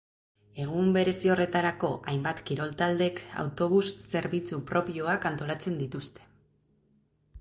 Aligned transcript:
Egun 0.61 0.87
berezi 0.95 1.29
horretarako 1.33 1.89
hainbat 2.13 2.41
kirol 2.49 2.73
taldek 2.79 3.21
autobus-zerbitzu 3.43 4.63
propioak 4.73 5.29
antolatzen 5.35 5.77
dituzte. 5.83 6.27